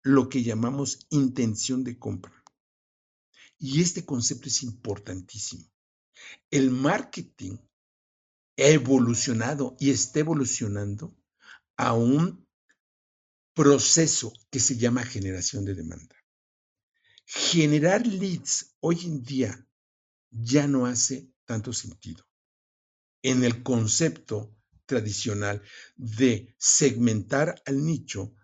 lo 0.03 0.29
que 0.29 0.43
llamamos 0.43 1.07
intención 1.09 1.83
de 1.83 1.99
compra. 1.99 2.45
Y 3.59 3.81
este 3.81 4.05
concepto 4.05 4.49
es 4.49 4.63
importantísimo. 4.63 5.67
El 6.51 6.71
marketing 6.71 7.57
evolucionado 8.69 9.77
y 9.81 9.91
está 9.91 10.21
evolucionando 10.21 11.17
a 11.77 11.95
un 11.95 12.47
proceso 13.55 14.33
que 14.51 14.61
se 14.61 14.77
llama 14.77 15.03
generación 15.03 15.65
de 15.65 15.75
demanda. 15.75 16.17
Generar 17.25 18.07
leads 18.07 18.77
hoy 18.81 19.05
en 19.05 19.23
día 19.23 19.67
ya 20.31 20.67
no 20.67 20.87
hace 20.87 21.33
tanto 21.45 21.73
sentido. 21.73 22.25
En 23.23 23.45
el 23.45 23.63
concepto 23.63 24.57
tradicional 24.87 25.63
de 25.97 26.55
segmentar 26.59 27.63
al 27.65 27.85
nicho, 27.85 28.35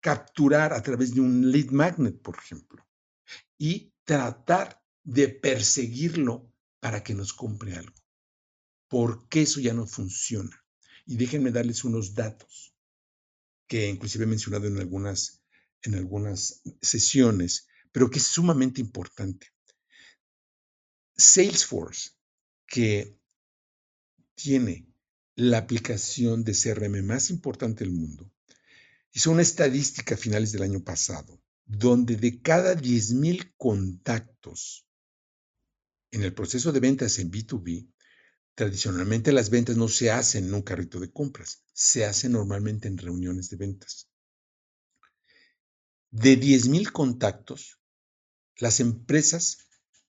capturar 0.00 0.72
a 0.72 0.82
través 0.82 1.14
de 1.14 1.20
un 1.20 1.50
lead 1.50 1.70
magnet, 1.70 2.20
por 2.20 2.36
ejemplo, 2.36 2.86
y 3.58 3.92
tratar 4.04 4.82
de 5.02 5.28
perseguirlo 5.28 6.52
para 6.80 7.02
que 7.02 7.14
nos 7.14 7.32
compre 7.32 7.74
algo 7.74 8.03
por 8.94 9.28
qué 9.28 9.42
eso 9.42 9.58
ya 9.58 9.74
no 9.74 9.88
funciona. 9.88 10.56
Y 11.04 11.16
déjenme 11.16 11.50
darles 11.50 11.82
unos 11.82 12.14
datos 12.14 12.76
que 13.66 13.88
inclusive 13.88 14.22
he 14.22 14.28
mencionado 14.28 14.68
en 14.68 14.78
algunas, 14.78 15.42
en 15.82 15.96
algunas 15.96 16.62
sesiones, 16.80 17.66
pero 17.90 18.08
que 18.08 18.20
es 18.20 18.24
sumamente 18.28 18.80
importante. 18.80 19.48
Salesforce, 21.16 22.12
que 22.68 23.18
tiene 24.36 24.86
la 25.34 25.58
aplicación 25.58 26.44
de 26.44 26.52
CRM 26.52 27.04
más 27.04 27.30
importante 27.30 27.82
del 27.82 27.92
mundo, 27.92 28.30
hizo 29.10 29.32
una 29.32 29.42
estadística 29.42 30.14
a 30.14 30.18
finales 30.18 30.52
del 30.52 30.62
año 30.62 30.84
pasado, 30.84 31.42
donde 31.64 32.14
de 32.14 32.40
cada 32.40 32.76
10.000 32.76 33.54
contactos 33.56 34.86
en 36.12 36.22
el 36.22 36.32
proceso 36.32 36.70
de 36.70 36.78
ventas 36.78 37.18
en 37.18 37.32
B2B, 37.32 37.92
Tradicionalmente 38.54 39.32
las 39.32 39.50
ventas 39.50 39.76
no 39.76 39.88
se 39.88 40.12
hacen 40.12 40.44
en 40.44 40.54
un 40.54 40.62
carrito 40.62 41.00
de 41.00 41.10
compras, 41.10 41.64
se 41.72 42.04
hacen 42.04 42.32
normalmente 42.32 42.86
en 42.86 42.98
reuniones 42.98 43.50
de 43.50 43.56
ventas. 43.56 44.08
De 46.10 46.38
10.000 46.38 46.92
contactos, 46.92 47.80
las 48.56 48.78
empresas 48.78 49.58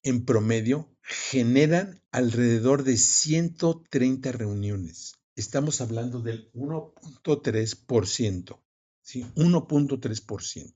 en 0.04 0.26
promedio 0.26 0.96
generan 1.02 2.04
alrededor 2.12 2.84
de 2.84 2.98
130 2.98 4.32
reuniones. 4.32 5.16
Estamos 5.36 5.82
hablando 5.82 6.22
del 6.22 6.52
1.3%, 6.54 8.62
¿sí? 9.02 9.26
1.3%. 9.36 10.76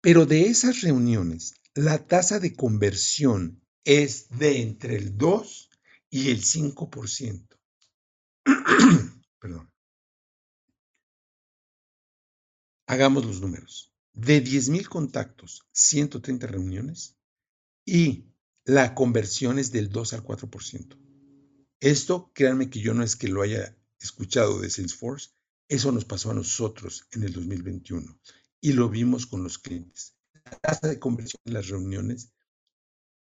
Pero 0.00 0.26
de 0.26 0.42
esas 0.42 0.82
reuniones, 0.82 1.54
la 1.74 2.06
tasa 2.06 2.38
de 2.38 2.54
conversión 2.54 3.63
es 3.84 4.28
de 4.30 4.62
entre 4.62 4.96
el 4.96 5.16
2 5.16 5.70
y 6.10 6.30
el 6.30 6.42
5%. 6.42 7.58
Perdón. 9.40 9.70
Hagamos 12.86 13.24
los 13.24 13.40
números. 13.40 13.92
De 14.12 14.44
10.000 14.44 14.88
contactos, 14.88 15.66
130 15.72 16.46
reuniones 16.46 17.16
y 17.84 18.26
la 18.64 18.94
conversión 18.94 19.58
es 19.58 19.72
del 19.72 19.90
2 19.90 20.12
al 20.12 20.22
4%. 20.22 20.96
Esto, 21.80 22.30
créanme 22.32 22.70
que 22.70 22.80
yo 22.80 22.94
no 22.94 23.02
es 23.02 23.16
que 23.16 23.28
lo 23.28 23.42
haya 23.42 23.76
escuchado 23.98 24.60
de 24.60 24.70
Salesforce, 24.70 25.30
eso 25.68 25.90
nos 25.92 26.04
pasó 26.04 26.30
a 26.30 26.34
nosotros 26.34 27.06
en 27.10 27.24
el 27.24 27.32
2021 27.32 28.18
y 28.60 28.72
lo 28.72 28.88
vimos 28.88 29.26
con 29.26 29.42
los 29.42 29.58
clientes. 29.58 30.16
La 30.44 30.52
tasa 30.58 30.88
de 30.88 30.98
conversión 30.98 31.40
en 31.44 31.54
las 31.54 31.68
reuniones 31.68 32.33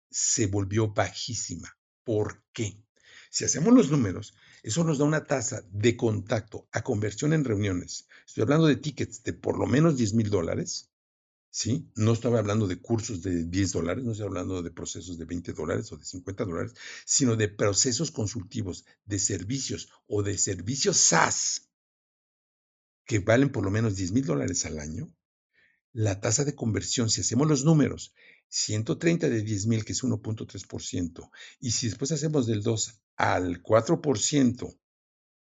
se 0.10 0.48
volvió 0.48 0.94
bajísima. 0.94 1.78
¿Por 2.04 2.44
qué? 2.54 2.82
Si 3.30 3.46
hacemos 3.46 3.74
los 3.74 3.92
números, 3.92 4.34
eso 4.64 4.84
nos 4.84 4.98
da 4.98 5.06
una 5.06 5.26
tasa 5.26 5.64
de 5.72 5.96
contacto 5.96 6.68
a 6.72 6.84
conversión 6.84 7.34
en 7.34 7.46
reuniones. 7.46 8.08
Estoy 8.26 8.44
hablando 8.44 8.66
de 8.66 8.76
tickets 8.76 9.24
de 9.24 9.34
por 9.34 9.58
lo 9.58 9.68
menos 9.68 9.98
10 9.98 10.16
mil 10.16 10.30
dólares, 10.30 10.90
¿sí? 11.52 11.90
No 11.96 12.14
estaba 12.14 12.40
hablando 12.40 12.68
de 12.68 12.80
cursos 12.80 13.22
de 13.22 13.46
10 13.46 13.72
dólares, 13.72 14.04
no 14.04 14.12
estoy 14.12 14.28
hablando 14.28 14.62
de 14.64 14.72
procesos 14.72 15.18
de 15.18 15.26
20 15.26 15.54
dólares 15.54 15.92
o 15.92 15.98
de 15.98 16.06
50 16.06 16.46
dólares, 16.46 16.74
sino 17.06 17.36
de 17.36 17.48
procesos 17.48 18.12
consultivos, 18.12 18.86
de 19.06 19.20
servicios 19.20 19.90
o 20.08 20.24
de 20.24 20.38
servicios 20.38 20.98
SaaS 20.98 21.70
que 23.06 23.20
valen 23.20 23.52
por 23.52 23.64
lo 23.64 23.72
menos 23.72 23.96
10 23.96 24.12
mil 24.12 24.26
dólares 24.26 24.66
al 24.66 24.80
año. 24.80 25.12
La 25.94 26.20
tasa 26.20 26.46
de 26.46 26.54
conversión, 26.54 27.10
si 27.10 27.22
hacemos 27.22 27.48
los 27.48 27.66
números 27.66 28.14
130 28.50 29.30
de 29.30 29.42
10 29.42 29.68
mil, 29.68 29.86
que 29.86 29.94
es 29.94 30.04
1.3%, 30.04 31.30
y 31.60 31.72
si 31.72 31.88
después 31.88 32.12
hacemos 32.12 32.48
del 32.48 32.62
2 32.62 33.02
al 33.16 33.64
4% 33.64 34.78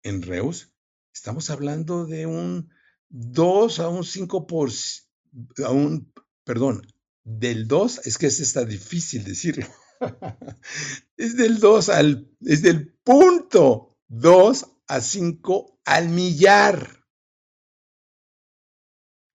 en 0.02 0.23
Reus, 0.23 0.73
estamos 1.12 1.50
hablando 1.50 2.06
de 2.06 2.26
un 2.26 2.70
2 3.09 3.80
a 3.80 3.88
un 3.88 4.02
5%, 4.02 5.64
a 5.64 5.70
un, 5.70 6.12
perdón, 6.44 6.82
del 7.25 7.68
2, 7.68 8.06
es 8.06 8.18
que 8.18 8.26
es 8.26 8.40
está 8.40 8.64
difícil 8.64 9.25
decirlo, 9.25 9.66
es 11.16 11.37
del 11.37 11.61
2 11.61 11.88
al, 11.90 12.30
es 12.40 12.62
del 12.62 12.92
punto 13.04 13.99
2 14.09 14.66
a 14.88 15.00
5 15.00 15.80
al 15.85 16.09
millar. 16.09 17.00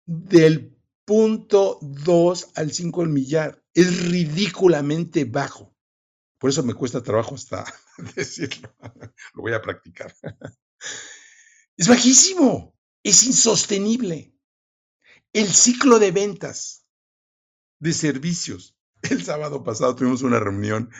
del 0.05 0.70
punto 1.05 1.79
2 1.81 2.51
al 2.55 2.71
5 2.71 3.01
del 3.01 3.09
millar. 3.09 3.63
Es 3.73 4.09
ridículamente 4.09 5.25
bajo. 5.25 5.75
Por 6.37 6.49
eso 6.49 6.63
me 6.63 6.73
cuesta 6.73 7.03
trabajo 7.03 7.35
hasta 7.35 7.65
decirlo. 8.15 8.75
Lo 9.33 9.41
voy 9.41 9.53
a 9.53 9.61
practicar. 9.61 10.13
Es 11.77 11.87
bajísimo. 11.87 12.75
Es 13.03 13.23
insostenible. 13.23 14.35
El 15.33 15.47
ciclo 15.47 15.99
de 15.99 16.11
ventas 16.11 16.85
de 17.79 17.93
servicios. 17.93 18.77
El 19.01 19.23
sábado 19.23 19.63
pasado 19.63 19.95
tuvimos 19.95 20.21
una 20.21 20.39
reunión 20.39 20.91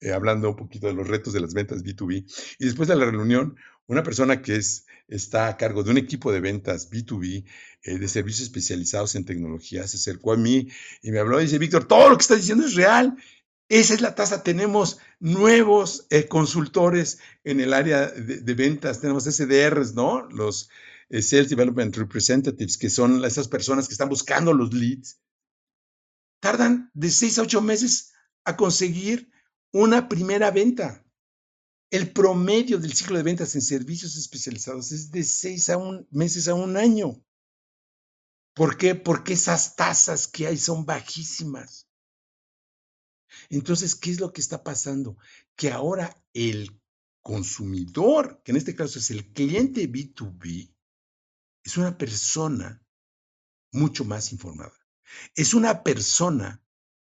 eh, 0.00 0.12
hablando 0.12 0.48
un 0.48 0.56
poquito 0.56 0.86
de 0.86 0.94
los 0.94 1.06
retos 1.06 1.34
de 1.34 1.40
las 1.40 1.52
ventas 1.52 1.84
B2B 1.84 2.24
y 2.58 2.64
después 2.64 2.88
de 2.88 2.96
la 2.96 3.04
reunión, 3.04 3.56
una 3.92 4.02
persona 4.02 4.42
que 4.42 4.56
es, 4.56 4.86
está 5.08 5.48
a 5.48 5.56
cargo 5.56 5.82
de 5.82 5.90
un 5.90 5.98
equipo 5.98 6.32
de 6.32 6.40
ventas 6.40 6.90
B2B 6.90 7.44
eh, 7.82 7.98
de 7.98 8.08
servicios 8.08 8.42
especializados 8.42 9.14
en 9.14 9.24
tecnología 9.24 9.86
se 9.86 9.96
acercó 9.96 10.32
a 10.32 10.36
mí 10.36 10.68
y 11.02 11.10
me 11.10 11.18
habló 11.18 11.40
y 11.40 11.44
dice, 11.44 11.58
Víctor, 11.58 11.86
todo 11.86 12.08
lo 12.08 12.16
que 12.16 12.22
estás 12.22 12.38
diciendo 12.38 12.66
es 12.66 12.74
real. 12.74 13.16
Esa 13.68 13.94
es 13.94 14.00
la 14.00 14.14
tasa. 14.14 14.42
Tenemos 14.42 14.98
nuevos 15.20 16.06
eh, 16.10 16.26
consultores 16.26 17.18
en 17.44 17.60
el 17.60 17.72
área 17.72 18.08
de, 18.08 18.54
ventas. 18.54 19.00
Tenemos 19.00 19.24
SDRs, 19.24 19.94
¿no? 19.94 20.28
Los 20.28 20.70
Sales 21.08 21.48
Development 21.48 21.96
Representatives, 21.96 22.76
que 22.78 22.90
son 22.90 23.24
esas 23.24 23.46
personas 23.46 23.86
que 23.86 23.94
están 23.94 24.08
buscando 24.08 24.52
los 24.52 24.74
leads 24.74 25.20
tardan 26.40 26.90
de 26.94 27.10
seis 27.10 27.38
a 27.38 27.42
ocho 27.42 27.60
meses 27.60 28.12
a 28.44 28.56
conseguir 28.56 29.30
una 29.72 30.08
primera 30.08 30.50
venta. 30.50 31.04
El 31.90 32.12
promedio 32.12 32.78
del 32.78 32.92
ciclo 32.92 33.16
de 33.16 33.24
ventas 33.24 33.54
en 33.56 33.62
servicios 33.62 34.16
especializados 34.16 34.92
es 34.92 35.10
de 35.10 35.24
seis 35.24 35.68
a 35.70 35.76
un, 35.76 36.06
meses 36.10 36.46
a 36.46 36.54
un 36.54 36.76
año. 36.76 37.20
¿Por 38.54 38.76
qué? 38.76 38.94
Porque 38.94 39.32
esas 39.32 39.74
tasas 39.74 40.28
que 40.28 40.46
hay 40.46 40.56
son 40.56 40.86
bajísimas. 40.86 41.88
Entonces, 43.48 43.94
¿qué 43.96 44.10
es 44.10 44.20
lo 44.20 44.32
que 44.32 44.40
está 44.40 44.62
pasando? 44.62 45.16
Que 45.56 45.72
ahora 45.72 46.16
el 46.32 46.80
consumidor, 47.22 48.40
que 48.44 48.52
en 48.52 48.56
este 48.56 48.74
caso 48.74 48.98
es 48.98 49.10
el 49.10 49.32
cliente 49.32 49.90
B2B, 49.90 50.72
es 51.64 51.76
una 51.76 51.98
persona 51.98 52.84
mucho 53.72 54.04
más 54.04 54.32
informada. 54.32 54.72
Es 55.34 55.54
una 55.54 55.82
persona 55.82 56.62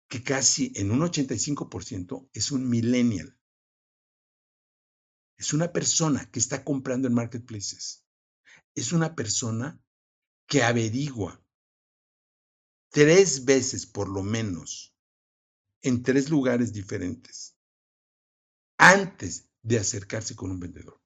que 0.08 0.24
casi 0.24 0.74
en 0.76 0.92
un 0.92 1.02
85% 1.02 2.30
es 2.34 2.52
un 2.52 2.68
millennial. 2.68 3.38
Es 5.42 5.54
una 5.54 5.74
persona 5.74 6.30
que 6.30 6.38
está 6.38 6.64
comprando 6.64 7.08
en 7.08 7.16
marketplaces. 7.16 8.06
Es 8.76 8.92
una 8.92 9.16
persona 9.16 9.82
que 10.46 10.62
averigua 10.62 11.44
tres 12.90 13.44
veces 13.44 13.88
por 13.88 14.08
lo 14.08 14.22
menos 14.22 14.94
en 15.82 16.04
tres 16.04 16.30
lugares 16.30 16.74
diferentes 16.74 17.58
antes 18.78 19.50
de 19.64 19.80
acercarse 19.80 20.36
con 20.36 20.52
un 20.52 20.60
vendedor. 20.60 21.02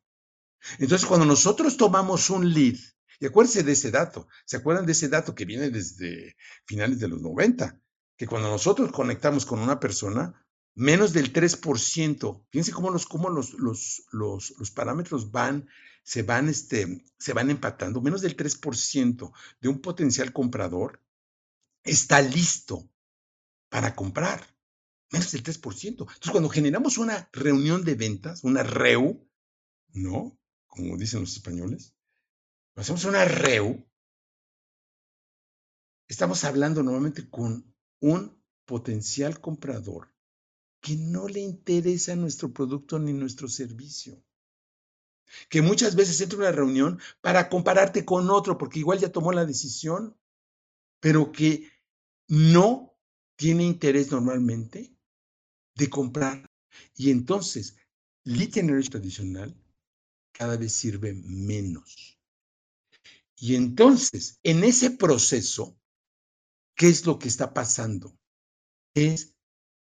Entonces, 0.79 1.07
cuando 1.07 1.25
nosotros 1.25 1.77
tomamos 1.77 2.29
un 2.29 2.53
lead 2.53 2.75
y 3.21 3.27
acuérdense 3.27 3.63
de 3.63 3.71
ese 3.71 3.89
dato. 3.89 4.27
¿Se 4.43 4.57
acuerdan 4.57 4.85
de 4.85 4.91
ese 4.91 5.07
dato 5.07 5.33
que 5.33 5.45
viene 5.45 5.69
desde 5.69 6.35
finales 6.65 6.99
de 6.99 7.07
los 7.07 7.21
90? 7.21 7.79
Que 8.17 8.27
cuando 8.27 8.49
nosotros 8.49 8.91
conectamos 8.91 9.45
con 9.45 9.59
una 9.59 9.79
persona, 9.79 10.44
menos 10.75 11.13
del 11.13 11.31
3%, 11.31 12.45
fíjense 12.49 12.71
cómo 12.73 12.91
los, 12.91 13.05
cómo 13.05 13.29
los, 13.29 13.53
los, 13.53 14.03
los, 14.11 14.71
parámetros 14.71 15.31
van, 15.31 15.67
se 16.03 16.21
van, 16.21 16.49
este, 16.49 17.03
se 17.17 17.33
van 17.33 17.49
empatando, 17.49 18.01
menos 18.01 18.21
del 18.21 18.35
3% 18.35 19.31
de 19.61 19.69
un 19.69 19.81
potencial 19.81 20.33
comprador 20.33 21.01
está 21.83 22.21
listo 22.21 22.89
para 23.69 23.95
comprar. 23.95 24.45
Menos 25.11 25.31
del 25.31 25.43
3%. 25.43 25.87
Entonces, 25.87 26.31
cuando 26.31 26.49
generamos 26.49 26.97
una 26.97 27.29
reunión 27.31 27.85
de 27.85 27.95
ventas, 27.95 28.43
una 28.43 28.63
REU, 28.63 29.29
¿no? 29.93 30.37
Como 30.67 30.97
dicen 30.97 31.21
los 31.21 31.33
españoles, 31.33 31.95
hacemos 32.75 33.05
una 33.05 33.23
REU, 33.23 33.87
estamos 36.07 36.43
hablando 36.43 36.83
normalmente 36.83 37.29
con 37.29 37.73
un 38.01 38.43
potencial 38.65 39.39
comprador 39.39 40.14
que 40.85 40.95
no 40.97 41.27
le 41.27 41.39
interesa 41.39 42.15
nuestro 42.15 42.53
producto 42.53 42.99
ni 42.99 43.11
nuestro 43.11 43.47
servicio. 43.47 44.23
Que 45.49 45.63
muchas 45.63 45.95
veces 45.95 46.21
entra 46.21 46.37
a 46.37 46.41
una 46.41 46.51
reunión 46.51 46.99
para 47.21 47.49
compararte 47.49 48.05
con 48.05 48.29
otro, 48.29 48.59
porque 48.59 48.77
igual 48.77 48.99
ya 48.99 49.11
tomó 49.11 49.31
la 49.31 49.47
decisión, 49.47 50.15
pero 50.99 51.31
que 51.31 51.71
no 52.27 52.95
tiene 53.35 53.63
interés 53.63 54.11
normalmente 54.11 54.95
de 55.73 55.89
comprar. 55.89 56.47
Y 56.95 57.09
entonces, 57.09 57.75
lead 58.23 58.51
tradicional 58.87 59.59
cada 60.33 60.55
vez 60.55 60.71
sirve 60.71 61.13
menos. 61.15 62.19
Y 63.37 63.55
entonces, 63.55 64.39
en 64.43 64.63
ese 64.63 64.91
proceso, 64.91 65.75
¿qué 66.75 66.89
es 66.89 67.07
lo 67.07 67.17
que 67.17 67.27
está 67.27 67.55
pasando? 67.55 68.15
Es 68.93 69.34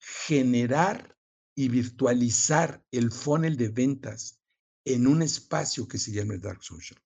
generar 0.00 1.16
y 1.54 1.68
virtualizar 1.68 2.82
el 2.90 3.12
funnel 3.12 3.56
de 3.56 3.68
ventas 3.68 4.40
en 4.84 5.06
un 5.06 5.22
espacio 5.22 5.86
que 5.86 5.98
se 5.98 6.10
llama 6.10 6.34
el 6.34 6.40
Dark 6.40 6.64
Social. 6.64 7.00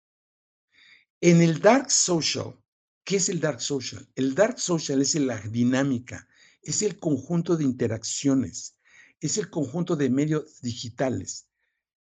En 1.20 1.42
el 1.42 1.60
Dark 1.60 1.90
Social, 1.90 2.56
¿qué 3.04 3.16
es 3.16 3.28
el 3.28 3.40
Dark 3.40 3.60
Social? 3.60 4.08
El 4.14 4.34
Dark 4.34 4.58
Social 4.58 5.02
es 5.02 5.14
la 5.16 5.40
dinámica, 5.40 6.28
es 6.62 6.82
el 6.82 6.98
conjunto 6.98 7.56
de 7.56 7.64
interacciones, 7.64 8.76
es 9.20 9.38
el 9.38 9.50
conjunto 9.50 9.96
de 9.96 10.08
medios 10.10 10.60
digitales 10.60 11.48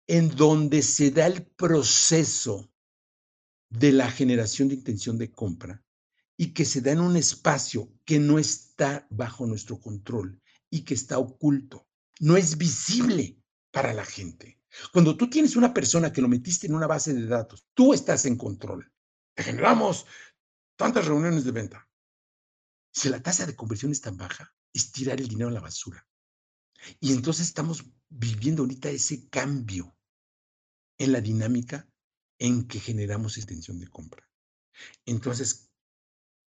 en 0.07 0.35
donde 0.35 0.81
se 0.81 1.11
da 1.11 1.27
el 1.27 1.45
proceso 1.45 2.71
de 3.69 3.91
la 3.91 4.09
generación 4.09 4.69
de 4.69 4.75
intención 4.75 5.17
de 5.17 5.31
compra 5.31 5.83
y 6.35 6.53
que 6.53 6.65
se 6.65 6.81
da 6.81 6.91
en 6.91 6.99
un 6.99 7.15
espacio 7.15 7.91
que 8.05 8.17
no 8.17 8.39
está 8.39 9.05
bajo 9.11 9.45
nuestro 9.45 9.79
control 9.79 10.41
y 10.69 10.83
que 10.83 10.93
está 10.93 11.17
oculto, 11.17 11.87
no 12.19 12.37
es 12.37 12.57
visible 12.57 13.41
para 13.71 13.93
la 13.93 14.05
gente. 14.05 14.59
Cuando 14.93 15.17
tú 15.17 15.29
tienes 15.29 15.55
una 15.55 15.73
persona 15.73 16.13
que 16.13 16.21
lo 16.21 16.27
metiste 16.27 16.67
en 16.67 16.75
una 16.75 16.87
base 16.87 17.13
de 17.13 17.25
datos, 17.25 17.65
tú 17.73 17.93
estás 17.93 18.25
en 18.25 18.37
control. 18.37 18.91
Generamos 19.35 20.05
tantas 20.75 21.05
reuniones 21.05 21.43
de 21.43 21.51
venta. 21.51 21.89
Si 22.91 23.09
la 23.09 23.21
tasa 23.21 23.45
de 23.45 23.55
conversión 23.55 23.91
es 23.91 24.01
tan 24.01 24.17
baja, 24.17 24.53
es 24.73 24.91
tirar 24.91 25.19
el 25.19 25.27
dinero 25.27 25.49
a 25.49 25.53
la 25.53 25.61
basura. 25.61 26.07
Y 26.99 27.13
entonces 27.13 27.47
estamos 27.47 27.85
viviendo 28.09 28.63
ahorita 28.63 28.89
ese 28.89 29.27
cambio 29.29 29.95
en 30.97 31.11
la 31.11 31.21
dinámica 31.21 31.89
en 32.37 32.67
que 32.67 32.79
generamos 32.79 33.37
extensión 33.37 33.79
de 33.79 33.87
compra. 33.87 34.29
Entonces, 35.05 35.71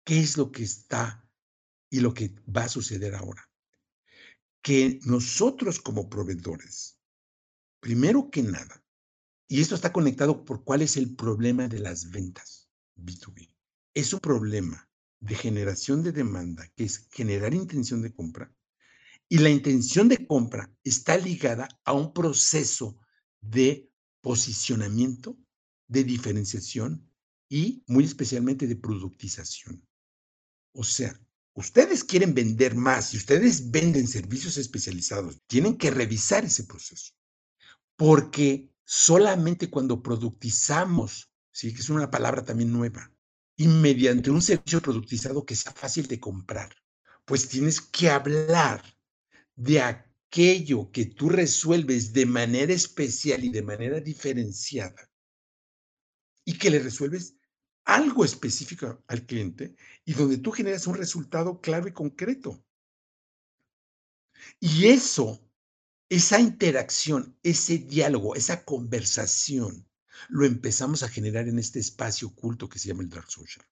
¿qué 0.03 0.19
es 0.19 0.37
lo 0.37 0.51
que 0.51 0.63
está 0.63 1.29
y 1.89 2.01
lo 2.01 2.13
que 2.13 2.35
va 2.45 2.63
a 2.63 2.69
suceder 2.69 3.15
ahora? 3.15 3.46
Que 4.61 4.99
nosotros 5.03 5.79
como 5.79 6.09
proveedores, 6.09 6.99
primero 7.79 8.29
que 8.29 8.43
nada, 8.43 8.83
y 9.47 9.61
esto 9.61 9.75
está 9.75 9.93
conectado 9.93 10.43
por 10.43 10.63
cuál 10.63 10.81
es 10.81 10.97
el 10.97 11.15
problema 11.15 11.67
de 11.67 11.79
las 11.79 12.09
ventas 12.09 12.69
B2B, 12.95 13.49
es 13.93 14.13
un 14.13 14.19
problema 14.19 14.89
de 15.19 15.35
generación 15.35 16.03
de 16.03 16.11
demanda, 16.11 16.67
que 16.75 16.83
es 16.83 17.07
generar 17.11 17.53
intención 17.53 18.01
de 18.01 18.13
compra, 18.13 18.53
y 19.29 19.39
la 19.39 19.49
intención 19.49 20.07
de 20.07 20.25
compra 20.25 20.73
está 20.83 21.17
ligada 21.17 21.67
a 21.83 21.93
un 21.93 22.13
proceso 22.13 22.99
de 23.41 23.91
posicionamiento 24.21 25.37
de 25.87 26.03
diferenciación 26.03 27.09
y 27.49 27.83
muy 27.87 28.03
especialmente 28.03 28.67
de 28.67 28.75
productización. 28.75 29.85
O 30.73 30.83
sea, 30.83 31.19
ustedes 31.57 32.03
quieren 32.03 32.35
vender 32.35 32.75
más 32.75 33.13
y 33.13 33.17
ustedes 33.17 33.71
venden 33.71 34.07
servicios 34.07 34.57
especializados, 34.57 35.41
tienen 35.47 35.75
que 35.75 35.89
revisar 35.89 36.45
ese 36.45 36.65
proceso. 36.65 37.13
Porque 37.95 38.69
solamente 38.85 39.67
cuando 39.67 40.03
productizamos, 40.03 41.31
sí, 41.51 41.73
que 41.73 41.81
es 41.81 41.89
una 41.89 42.11
palabra 42.11 42.45
también 42.45 42.71
nueva, 42.71 43.11
y 43.55 43.67
mediante 43.67 44.29
un 44.29 44.43
servicio 44.43 44.81
productizado 44.81 45.45
que 45.45 45.55
sea 45.55 45.71
fácil 45.71 46.07
de 46.07 46.19
comprar, 46.19 46.75
pues 47.25 47.49
tienes 47.49 47.81
que 47.81 48.11
hablar 48.11 48.83
de 49.55 49.81
aquello 49.81 50.91
que 50.91 51.05
tú 51.05 51.27
resuelves 51.27 52.13
de 52.13 52.27
manera 52.27 52.71
especial 52.71 53.43
y 53.43 53.49
de 53.49 53.63
manera 53.63 53.99
diferenciada 53.99 55.09
y 56.45 56.59
que 56.59 56.69
le 56.69 56.77
resuelves 56.77 57.36
algo 57.87 58.25
específico 58.25 59.01
al 59.07 59.25
cliente 59.25 59.75
y 60.03 60.13
donde 60.13 60.37
tú 60.37 60.51
generas 60.51 60.87
un 60.87 60.95
resultado 60.95 61.61
claro 61.61 61.87
y 61.87 61.93
concreto. 61.93 62.61
Y 64.59 64.87
eso, 64.87 65.41
esa 66.09 66.39
interacción, 66.39 67.37
ese 67.43 67.77
diálogo, 67.77 68.35
esa 68.35 68.65
conversación, 68.65 69.87
lo 70.27 70.45
empezamos 70.45 71.01
a 71.01 71.07
generar 71.07 71.47
en 71.47 71.59
este 71.59 71.79
espacio 71.79 72.27
oculto 72.27 72.67
que 72.67 72.77
se 72.77 72.89
llama 72.89 73.03
el 73.03 73.09
Dark 73.09 73.31
Social. 73.31 73.65